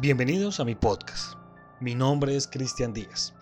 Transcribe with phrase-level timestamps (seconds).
[0.00, 1.34] Bienvenidos a mi podcast.
[1.78, 3.34] Mi nombre es Cristian Díaz.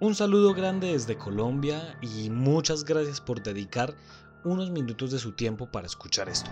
[0.00, 3.96] Un saludo grande desde Colombia y muchas gracias por dedicar
[4.44, 6.50] unos minutos de su tiempo para escuchar esto.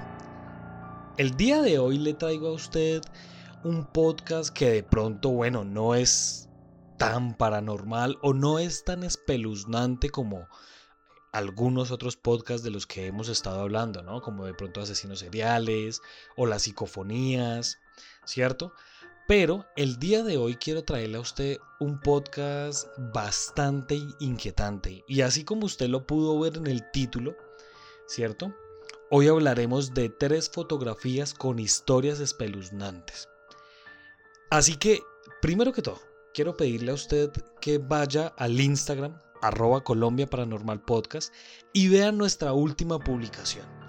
[1.18, 3.02] El día de hoy le traigo a usted
[3.62, 6.48] un podcast que de pronto, bueno, no es
[6.96, 10.48] tan paranormal o no es tan espeluznante como
[11.30, 14.22] algunos otros podcasts de los que hemos estado hablando, ¿no?
[14.22, 16.00] Como de pronto asesinos seriales
[16.38, 17.80] o las psicofonías,
[18.24, 18.72] ¿cierto?
[19.34, 25.04] Pero el día de hoy quiero traerle a usted un podcast bastante inquietante.
[25.08, 27.34] Y así como usted lo pudo ver en el título,
[28.06, 28.54] ¿cierto?
[29.10, 33.30] Hoy hablaremos de tres fotografías con historias espeluznantes.
[34.50, 35.00] Así que,
[35.40, 36.02] primero que todo,
[36.34, 41.32] quiero pedirle a usted que vaya al Instagram, arroba Colombia Paranormal Podcast,
[41.72, 43.81] y vea nuestra última publicación.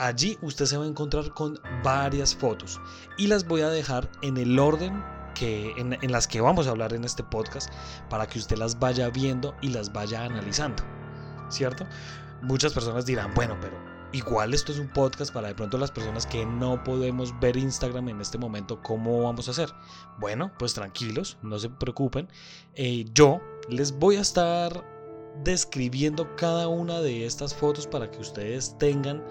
[0.00, 2.80] Allí usted se va a encontrar con varias fotos
[3.18, 6.94] y las voy a dejar en el orden que, en, las que vamos a hablar
[6.94, 7.70] en este podcast
[8.08, 10.82] para que usted las vaya viendo y las vaya analizando.
[11.50, 11.84] ¿Cierto?
[12.40, 13.76] Muchas personas dirán, bueno, pero
[14.12, 18.08] igual esto es un podcast para de pronto las personas que no podemos ver Instagram
[18.08, 19.70] en este momento, ¿cómo vamos a hacer?
[20.18, 22.26] Bueno, pues tranquilos, no se preocupen.
[22.74, 24.82] Eh, yo les voy a estar
[25.44, 29.22] describiendo cada una de estas fotos para que ustedes tengan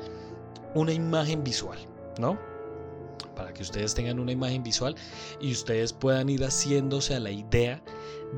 [0.76, 1.78] una imagen visual,
[2.20, 2.40] ¿no?
[3.36, 4.96] Para que ustedes tengan una imagen visual
[5.40, 7.82] y ustedes puedan ir haciéndose a la idea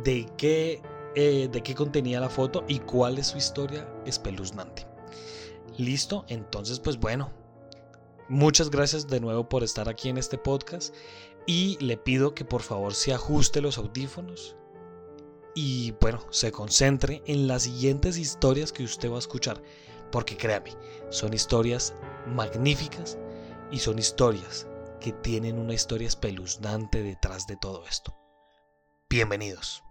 [0.03, 0.81] de qué,
[1.15, 4.85] eh, de qué contenía la foto y cuál es su historia espeluznante.
[5.77, 7.31] Listo, entonces pues bueno,
[8.29, 10.93] muchas gracias de nuevo por estar aquí en este podcast
[11.47, 14.55] y le pido que por favor se ajuste los audífonos
[15.53, 19.61] y bueno, se concentre en las siguientes historias que usted va a escuchar,
[20.11, 20.75] porque créame,
[21.09, 21.93] son historias
[22.27, 23.17] magníficas
[23.71, 24.67] y son historias
[24.99, 28.15] que tienen una historia espeluznante detrás de todo esto.
[29.09, 29.83] Bienvenidos.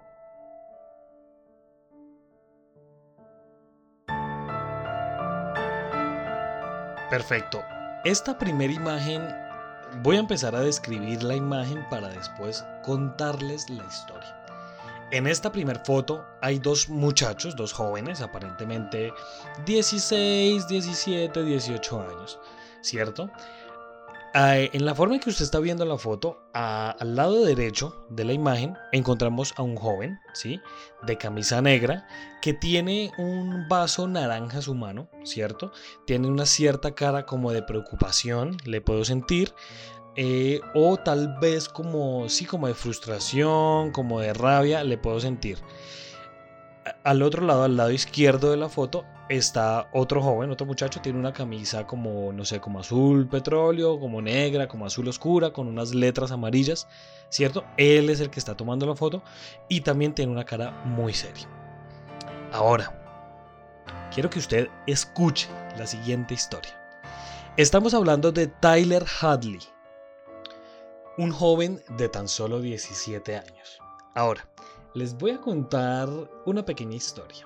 [7.10, 7.60] Perfecto.
[8.04, 9.28] Esta primera imagen,
[10.02, 14.39] voy a empezar a describir la imagen para después contarles la historia.
[15.12, 19.12] En esta primera foto hay dos muchachos, dos jóvenes, aparentemente
[19.66, 22.38] 16, 17, 18 años,
[22.80, 23.28] ¿cierto?
[24.32, 28.32] En la forma en que usted está viendo la foto, al lado derecho de la
[28.32, 30.60] imagen encontramos a un joven, ¿sí?
[31.02, 32.06] De camisa negra,
[32.40, 35.72] que tiene un vaso naranja en su mano, ¿cierto?
[36.06, 39.52] Tiene una cierta cara como de preocupación, le puedo sentir.
[40.22, 45.56] Eh, o tal vez como, sí, como de frustración, como de rabia, le puedo sentir.
[47.04, 51.18] Al otro lado, al lado izquierdo de la foto, está otro joven, otro muchacho, tiene
[51.18, 55.94] una camisa como, no sé, como azul petróleo, como negra, como azul oscura, con unas
[55.94, 56.86] letras amarillas,
[57.30, 57.64] ¿cierto?
[57.78, 59.22] Él es el que está tomando la foto
[59.70, 61.48] y también tiene una cara muy seria.
[62.52, 62.92] Ahora,
[64.12, 65.48] quiero que usted escuche
[65.78, 66.78] la siguiente historia.
[67.56, 69.60] Estamos hablando de Tyler Hadley,
[71.20, 73.78] un joven de tan solo 17 años.
[74.14, 74.48] Ahora,
[74.94, 76.08] les voy a contar
[76.46, 77.44] una pequeña historia.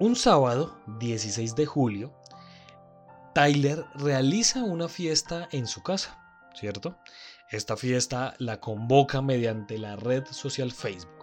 [0.00, 2.12] Un sábado, 16 de julio,
[3.34, 6.18] Tyler realiza una fiesta en su casa,
[6.56, 6.96] ¿cierto?
[7.52, 11.21] Esta fiesta la convoca mediante la red social Facebook.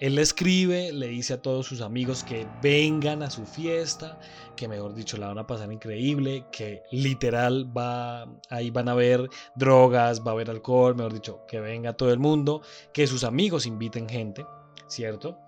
[0.00, 4.18] Él le escribe, le dice a todos sus amigos que vengan a su fiesta,
[4.56, 9.28] que mejor dicho la van a pasar increíble, que literal va, ahí van a ver
[9.56, 12.62] drogas, va a haber alcohol, mejor dicho, que venga todo el mundo,
[12.92, 14.46] que sus amigos inviten gente,
[14.86, 15.38] ¿cierto?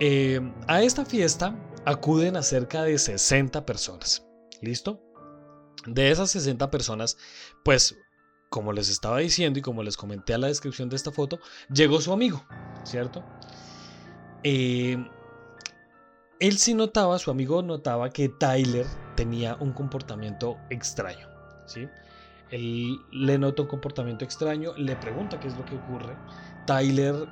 [0.00, 4.26] Eh, a esta fiesta acuden a cerca de 60 personas,
[4.60, 5.00] ¿listo?
[5.86, 7.16] De esas 60 personas,
[7.64, 7.96] pues
[8.48, 11.38] como les estaba diciendo y como les comenté a la descripción de esta foto,
[11.72, 12.44] llegó su amigo,
[12.84, 13.24] ¿cierto?
[14.42, 14.96] Eh,
[16.38, 21.28] él sí notaba, su amigo notaba que Tyler tenía un comportamiento extraño,
[21.66, 21.88] ¿sí?
[22.50, 26.16] Él le nota un comportamiento extraño, le pregunta qué es lo que ocurre.
[26.66, 27.28] Tyler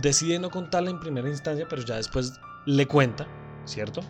[0.00, 3.26] decide no contarle en primera instancia, pero ya después le cuenta,
[3.64, 4.00] ¿cierto?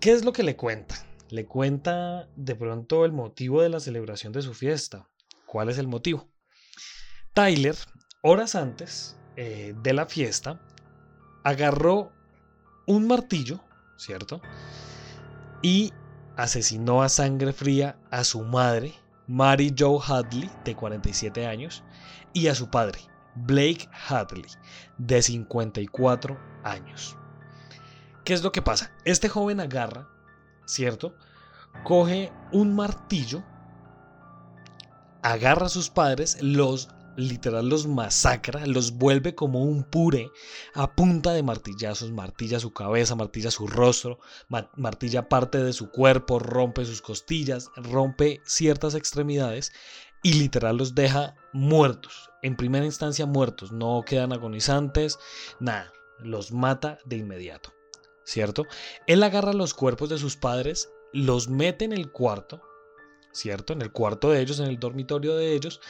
[0.00, 0.94] ¿Qué es lo que le cuenta?
[1.30, 5.08] Le cuenta de pronto el motivo de la celebración de su fiesta.
[5.46, 6.28] ¿Cuál es el motivo?
[7.34, 7.76] Tyler,
[8.22, 10.60] horas antes, eh, de la fiesta,
[11.44, 12.12] agarró
[12.86, 13.60] un martillo,
[13.96, 14.40] ¿cierto?
[15.62, 15.92] Y
[16.36, 18.94] asesinó a sangre fría a su madre,
[19.26, 21.84] Mary Joe Hadley, de 47 años,
[22.32, 23.00] y a su padre,
[23.34, 24.46] Blake Hadley,
[24.96, 27.16] de 54 años.
[28.24, 28.92] ¿Qué es lo que pasa?
[29.04, 30.08] Este joven agarra,
[30.68, 31.16] ¿cierto?
[31.84, 33.42] Coge un martillo,
[35.22, 36.88] agarra a sus padres, los
[37.18, 40.30] literal los masacra, los vuelve como un puré
[40.74, 44.20] a punta de martillazos, martilla su cabeza, martilla su rostro,
[44.76, 49.72] martilla parte de su cuerpo, rompe sus costillas, rompe ciertas extremidades
[50.22, 55.18] y literal los deja muertos, en primera instancia muertos, no quedan agonizantes,
[55.58, 57.72] nada, los mata de inmediato,
[58.28, 58.66] ¿cierto?
[59.06, 62.60] Él agarra los cuerpos de sus padres, los mete en el cuarto,
[63.32, 63.72] ¿cierto?
[63.72, 65.80] En el cuarto de ellos, en el dormitorio de ellos,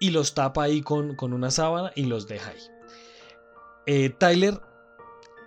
[0.00, 2.62] y los tapa ahí con, con una sábana y los deja ahí.
[3.84, 4.58] Eh, Tyler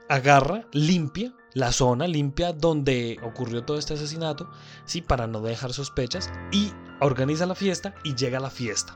[0.07, 4.47] agarra, limpia la zona, limpia donde ocurrió todo este asesinato,
[4.85, 5.01] ¿sí?
[5.01, 6.71] Para no dejar sospechas, y
[7.01, 8.95] organiza la fiesta y llega a la fiesta.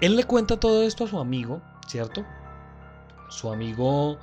[0.00, 2.24] Él le cuenta todo esto a su amigo, ¿cierto?
[3.28, 4.18] Su amigo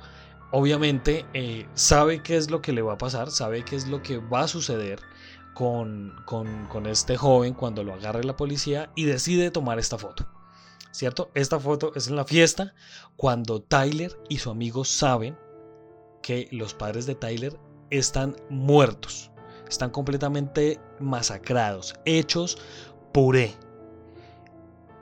[0.52, 4.02] obviamente eh, sabe qué es lo que le va a pasar, sabe qué es lo
[4.02, 5.00] que va a suceder
[5.54, 10.26] con, con, este joven cuando lo agarre la policía y decide tomar esta foto.
[10.92, 11.30] ¿Cierto?
[11.34, 12.74] Esta foto es en la fiesta
[13.16, 15.36] cuando Tyler y su amigo saben
[16.22, 17.58] que los padres de Tyler
[17.90, 19.30] están muertos,
[19.68, 22.58] están completamente masacrados, hechos
[23.12, 23.54] puré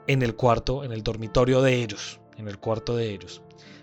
[0.07, 3.41] en el cuarto, en el dormitorio de ellos, en el cuarto de ellos.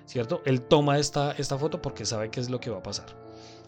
[0.08, 0.40] ¿Cierto?
[0.46, 3.14] Él toma esta, esta foto porque sabe qué es lo que va a pasar.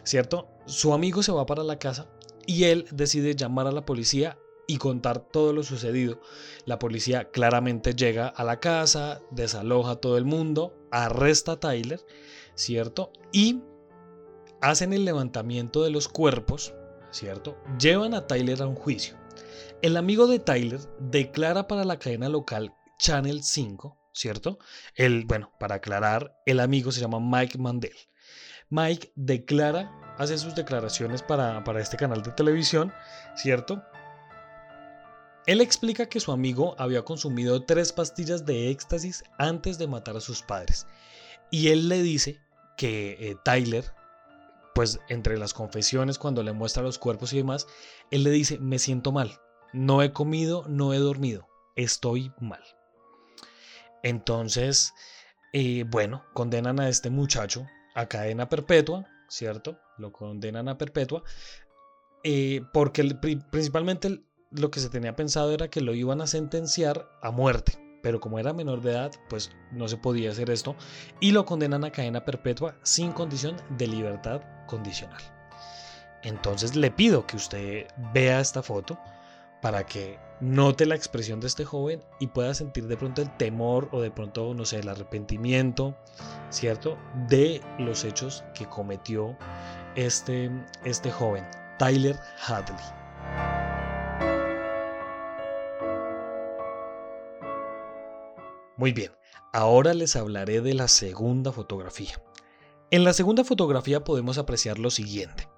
[0.04, 0.48] ¿Cierto?
[0.64, 2.06] Su amigo se va para la casa
[2.46, 6.18] y él decide llamar a la policía y contar todo lo sucedido.
[6.64, 12.00] La policía claramente llega a la casa, desaloja a todo el mundo, arresta a Tyler,
[12.54, 13.12] ¿cierto?
[13.32, 13.60] Y
[14.62, 16.72] hacen el levantamiento de los cuerpos,
[17.10, 17.58] ¿cierto?
[17.78, 19.14] Llevan a Tyler a un juicio.
[19.82, 24.58] El amigo de Tyler declara para la cadena local Channel 5, ¿cierto?
[24.94, 27.96] El, bueno, para aclarar, el amigo se llama Mike Mandel.
[28.70, 32.92] Mike declara hace sus declaraciones para, este canal de televisión,
[33.34, 33.82] ¿cierto?
[35.46, 40.20] Él explica que su amigo había consumido tres pastillas de éxtasis antes de matar a
[40.20, 40.86] sus padres.
[41.50, 42.38] Y él le dice
[42.76, 43.92] que eh, Tyler,
[44.74, 47.66] pues entre las confesiones, cuando le muestra los cuerpos y demás,
[48.12, 49.40] él le dice, me siento mal,
[49.72, 52.62] no he comido, no he dormido, estoy mal.
[54.02, 54.92] Entonces,
[55.52, 59.78] eh, bueno, condenan a este muchacho a cadena perpetua, ¿cierto?
[59.98, 61.22] Lo condenan a perpetua,
[62.22, 63.04] eh, porque
[63.50, 68.20] principalmente lo que se tenía pensado era que lo iban a sentenciar a muerte, pero
[68.20, 70.76] como era menor de edad, pues no se podía hacer esto,
[71.20, 75.22] y lo condenan a cadena perpetua sin condición de libertad condicional.
[76.22, 78.98] Entonces le pido que usted vea esta foto
[79.62, 83.88] para que note la expresión de este joven y pueda sentir de pronto el temor
[83.92, 85.94] o de pronto, no sé, el arrepentimiento,
[86.50, 86.96] ¿cierto?
[87.28, 89.36] De los hechos que cometió
[89.96, 90.50] este,
[90.84, 91.46] este joven,
[91.78, 92.16] Tyler
[92.46, 92.76] Hadley.
[98.76, 99.12] Muy bien,
[99.52, 102.14] ahora les hablaré de la segunda fotografía.
[102.90, 105.49] En la segunda fotografía podemos apreciar lo siguiente.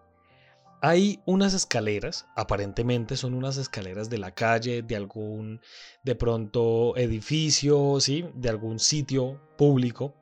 [0.85, 5.61] Hay unas escaleras, aparentemente son unas escaleras de la calle, de algún,
[6.03, 8.29] de pronto, edificio, ¿sí?
[8.35, 10.17] De algún sitio público.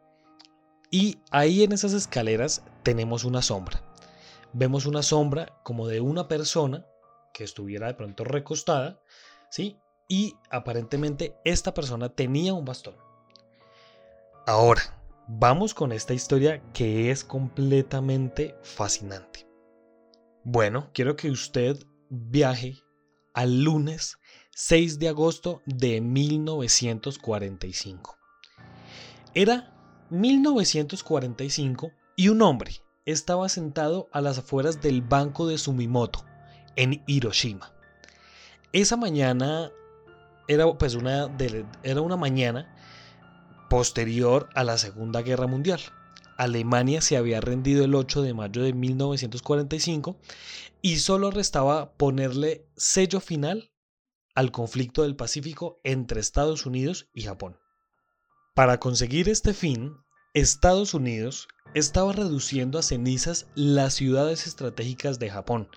[0.90, 3.82] Y ahí en esas escaleras tenemos una sombra.
[4.52, 6.84] Vemos una sombra como de una persona
[7.32, 9.00] que estuviera de pronto recostada,
[9.48, 9.78] ¿sí?
[10.08, 12.96] Y aparentemente esta persona tenía un bastón.
[14.46, 14.82] Ahora,
[15.26, 19.49] vamos con esta historia que es completamente fascinante.
[20.44, 21.76] Bueno, quiero que usted
[22.08, 22.78] viaje
[23.34, 24.16] al lunes
[24.52, 28.16] 6 de agosto de 1945.
[29.34, 29.74] Era
[30.08, 32.72] 1945 y un hombre
[33.04, 36.24] estaba sentado a las afueras del banco de Sumimoto,
[36.74, 37.74] en Hiroshima.
[38.72, 39.70] Esa mañana
[40.48, 41.28] era, pues una,
[41.82, 42.74] era una mañana
[43.68, 45.80] posterior a la Segunda Guerra Mundial.
[46.40, 50.16] Alemania se había rendido el 8 de mayo de 1945
[50.80, 53.70] y solo restaba ponerle sello final
[54.34, 57.58] al conflicto del Pacífico entre Estados Unidos y Japón.
[58.54, 59.98] Para conseguir este fin,
[60.32, 65.68] Estados Unidos estaba reduciendo a cenizas las ciudades estratégicas de Japón,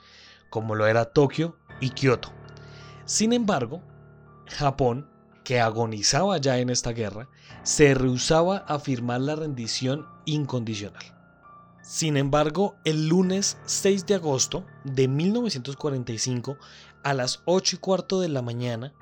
[0.50, 2.32] como lo era Tokio y Kioto.
[3.04, 3.84] Sin embargo,
[4.48, 5.13] Japón
[5.44, 7.30] que agonizaba ya en esta guerra,
[7.64, 11.04] se rehusaba a firmar la rendición incondicional.
[11.84, 16.58] Sin embargo, el lunes 6 de agosto de 1945,
[17.04, 18.94] a las 8 y cuarto de la mañana,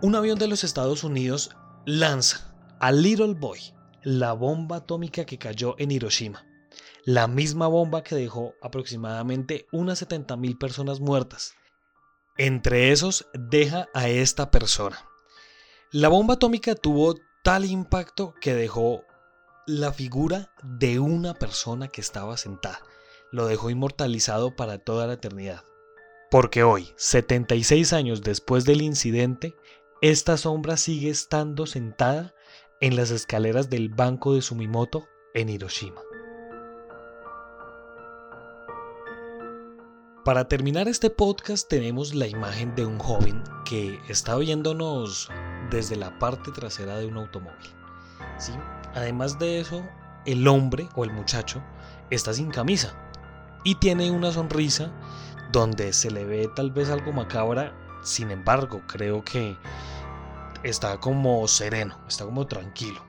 [0.00, 1.50] un avión de los Estados Unidos
[1.84, 6.46] lanza a Little Boy, la bomba atómica que cayó en Hiroshima,
[7.04, 11.54] la misma bomba que dejó aproximadamente unas 70.000 personas muertas.
[12.38, 15.04] Entre esos deja a esta persona,
[15.92, 19.02] La bomba atómica tuvo tal impacto que dejó
[19.66, 22.80] la figura de una persona que estaba sentada.
[23.32, 25.64] Lo dejó inmortalizado para toda la eternidad.
[26.30, 29.56] Porque hoy, 76 años después del incidente,
[30.00, 32.34] esta sombra sigue estando sentada
[32.80, 36.02] en las escaleras del banco de Sumimoto en Hiroshima.
[40.24, 45.28] Para terminar este podcast tenemos la imagen de un joven que está viéndonos
[45.70, 47.74] desde la parte trasera de un automóvil.
[48.94, 49.82] Además de eso,
[50.26, 51.62] el hombre o el muchacho
[52.10, 52.94] está sin camisa
[53.64, 54.90] y tiene una sonrisa
[55.52, 59.56] donde se le ve tal vez algo macabra, sin embargo creo que
[60.62, 63.02] está como sereno, está como tranquilo,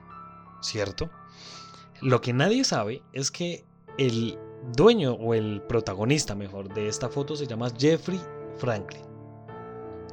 [0.60, 1.10] ¿cierto?
[2.00, 3.64] Lo que nadie sabe es que
[3.98, 4.38] el
[4.74, 8.20] dueño o el protagonista, mejor, de esta foto se llama Jeffrey
[8.58, 9.11] Franklin.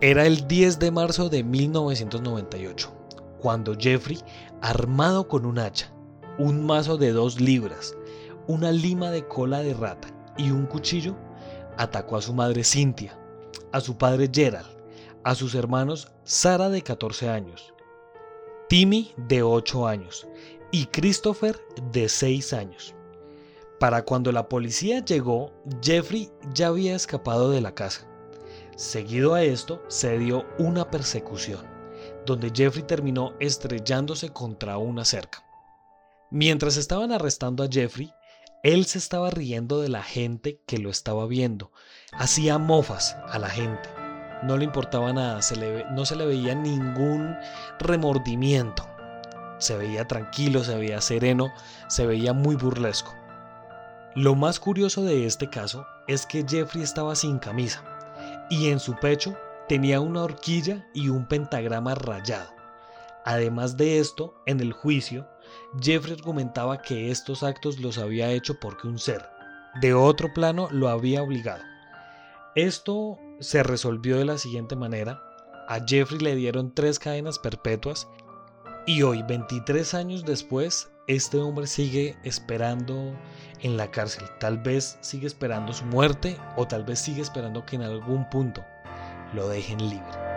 [0.02, 2.90] Era el 10 de marzo de 1998,
[3.42, 4.18] cuando Jeffrey,
[4.62, 5.92] armado con un hacha,
[6.38, 7.98] un mazo de dos libras,
[8.48, 11.18] una lima de cola de rata y un cuchillo,
[11.78, 13.20] atacó a su madre Cynthia,
[13.74, 14.70] a su padre Gerald,
[15.26, 17.74] a sus hermanos Sara de 14 años,
[18.70, 20.30] Timmy de 8 años
[20.72, 21.60] y Christopher
[21.92, 22.96] de 6 años.
[23.82, 25.52] Para cuando la policía llegó,
[25.84, 28.09] Jeffrey ya había escapado de la casa.
[28.80, 31.68] Seguido a esto, se dio una persecución,
[32.26, 35.44] donde Jeffrey terminó estrellándose contra una cerca.
[36.32, 38.14] Mientras estaban arrestando a Jeffrey,
[38.64, 41.74] él se estaba riendo de la gente que lo estaba viendo,
[42.14, 43.90] hacía mofas a la gente
[44.44, 45.42] no le importaba nada,
[45.92, 47.36] no se le veía ningún
[47.80, 48.88] remordimiento.
[49.58, 51.52] Se veía tranquilo, se veía sereno,
[51.90, 53.14] se veía muy burlesco.
[54.16, 57.84] Lo más curioso de este caso es que Jeffrey estaba sin camisa
[58.50, 59.38] y en su pecho
[59.68, 62.50] tenía una horquilla y un pentagrama rayado.
[63.26, 65.28] Además de esto, en el juicio,
[65.82, 69.26] Jeffrey argumentaba que estos actos los había hecho porque un ser
[69.82, 71.64] de otro plano lo había obligado.
[72.56, 75.22] Esto se resolvió de la siguiente manera.
[75.68, 78.08] A Jeffrey le dieron tres cadenas perpetuas
[78.86, 83.14] y hoy, 23 años después, este hombre sigue esperando
[83.62, 84.26] en la cárcel.
[84.40, 88.64] Tal vez sigue esperando su muerte o tal vez sigue esperando que en algún punto
[89.34, 90.30] lo dejen libre.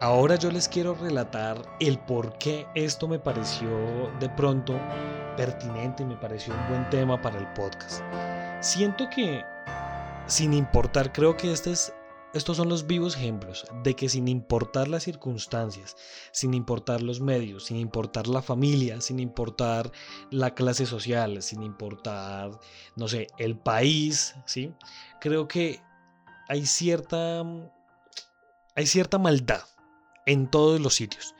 [0.00, 3.68] Ahora yo les quiero relatar el por qué esto me pareció
[4.20, 4.78] de pronto
[5.36, 8.02] pertinente y me pareció un buen tema para el podcast.
[8.60, 9.44] Siento que,
[10.26, 11.92] sin importar, creo que este es,
[12.34, 15.96] estos son los vivos ejemplos de que sin importar las circunstancias,
[16.30, 19.90] sin importar los medios, sin importar la familia, sin importar
[20.30, 22.50] la clase social, sin importar,
[22.96, 24.72] no sé, el país, ¿sí?
[25.20, 25.80] Creo que
[26.48, 27.42] hay cierta,
[28.74, 29.62] hay cierta maldad
[30.26, 31.34] en todos los sitios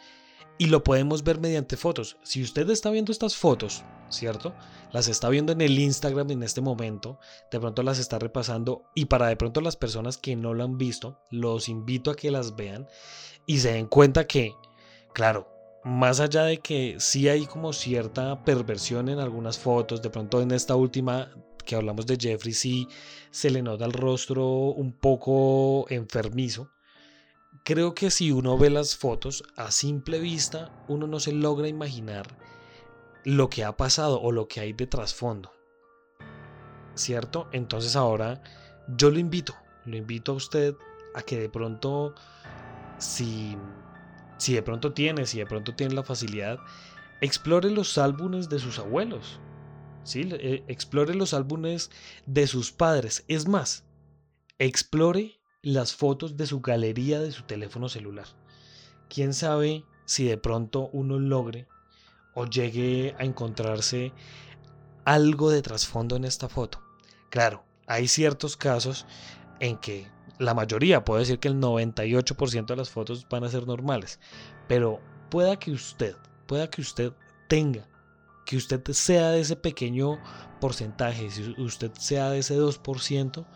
[0.58, 2.16] y lo podemos ver mediante fotos.
[2.22, 4.54] Si usted está viendo estas fotos, ¿cierto?
[4.92, 7.18] Las está viendo en el Instagram en este momento,
[7.50, 10.76] de pronto las está repasando y para de pronto las personas que no lo han
[10.76, 12.88] visto, los invito a que las vean
[13.46, 14.54] y se den cuenta que,
[15.14, 15.48] claro,
[15.84, 20.50] más allá de que sí hay como cierta perversión en algunas fotos, de pronto en
[20.50, 21.30] esta última
[21.64, 22.88] que hablamos de Jeffrey sí
[23.30, 26.70] se le nota el rostro un poco enfermizo,
[27.68, 32.26] Creo que si uno ve las fotos a simple vista, uno no se logra imaginar
[33.26, 35.52] lo que ha pasado o lo que hay de trasfondo.
[36.94, 37.46] ¿Cierto?
[37.52, 38.42] Entonces ahora
[38.96, 40.76] yo lo invito, lo invito a usted
[41.14, 42.14] a que de pronto,
[42.96, 43.54] si,
[44.38, 46.58] si de pronto tiene, si de pronto tiene la facilidad,
[47.20, 49.40] explore los álbumes de sus abuelos.
[50.04, 50.26] ¿sí?
[50.32, 51.90] Eh, explore los álbumes
[52.24, 53.26] de sus padres.
[53.28, 53.84] Es más,
[54.58, 58.26] explore las fotos de su galería de su teléfono celular.
[59.08, 61.66] Quién sabe si de pronto uno logre
[62.34, 64.12] o llegue a encontrarse
[65.04, 66.80] algo de trasfondo en esta foto.
[67.30, 69.06] Claro, hay ciertos casos
[69.60, 70.06] en que
[70.38, 74.20] la mayoría, puedo decir que el 98% de las fotos van a ser normales,
[74.68, 75.00] pero
[75.30, 76.14] pueda que usted,
[76.46, 77.12] pueda que usted
[77.48, 77.88] tenga,
[78.46, 80.18] que usted sea de ese pequeño
[80.60, 83.46] porcentaje, si usted sea de ese 2%,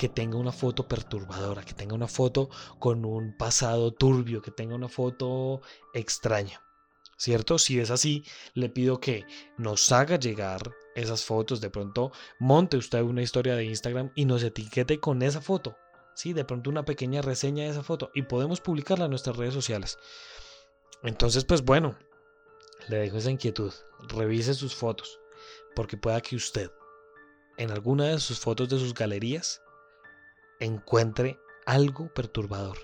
[0.00, 4.74] que tenga una foto perturbadora, que tenga una foto con un pasado turbio, que tenga
[4.74, 5.60] una foto
[5.92, 6.62] extraña.
[7.18, 7.58] ¿Cierto?
[7.58, 9.26] Si es así, le pido que
[9.58, 11.60] nos haga llegar esas fotos.
[11.60, 15.76] De pronto, monte usted una historia de Instagram y nos etiquete con esa foto.
[16.14, 19.52] Sí, de pronto una pequeña reseña de esa foto y podemos publicarla en nuestras redes
[19.52, 19.98] sociales.
[21.02, 21.98] Entonces, pues bueno,
[22.88, 23.74] le dejo esa inquietud.
[24.08, 25.20] Revise sus fotos,
[25.76, 26.70] porque pueda que usted,
[27.58, 29.60] en alguna de sus fotos de sus galerías,
[30.60, 32.78] encuentre algo perturbador,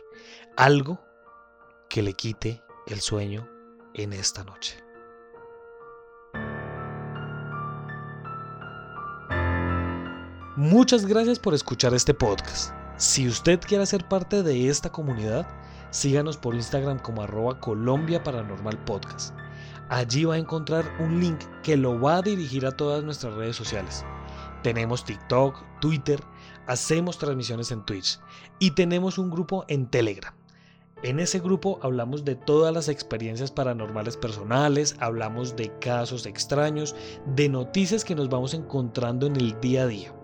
[0.56, 1.00] algo
[1.88, 3.48] que le quite el sueño
[3.94, 4.82] en esta noche.
[10.56, 12.72] Muchas gracias por escuchar este podcast.
[12.96, 15.46] Si usted quiere ser parte de esta comunidad,
[15.90, 19.34] síganos por Instagram como arroba Colombia Paranormal Podcast.
[19.90, 23.54] Allí va a encontrar un link que lo va a dirigir a todas nuestras redes
[23.54, 24.02] sociales.
[24.62, 26.20] Tenemos TikTok, Twitter,
[26.66, 28.18] hacemos transmisiones en Twitch
[28.58, 30.34] y tenemos un grupo en Telegram.
[31.02, 36.96] En ese grupo hablamos de todas las experiencias paranormales personales, hablamos de casos extraños,
[37.34, 40.14] de noticias que nos vamos encontrando en el día a día.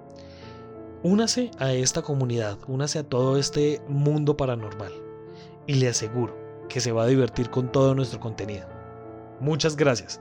[1.03, 4.93] Únase a esta comunidad, únase a todo este mundo paranormal
[5.67, 6.37] y le aseguro
[6.69, 8.67] que se va a divertir con todo nuestro contenido.
[9.41, 10.21] Muchas gracias